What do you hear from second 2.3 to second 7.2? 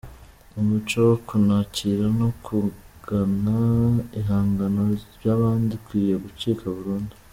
kwigana ibihangano by’abandi ukwiye gucika burundu